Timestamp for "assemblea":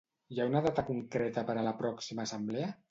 2.29-2.77